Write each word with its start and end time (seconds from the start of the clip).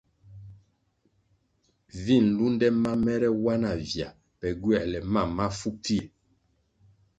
Vi 2.01 2.15
nlunde 2.27 2.67
ma 2.83 2.91
mèrè 3.05 3.29
wa 3.43 3.53
na 3.63 3.71
vya 3.89 4.09
pe 4.39 4.47
gywoēle 4.61 4.99
mam 5.13 5.29
mafu 5.37 5.69
pfie. 5.81 6.03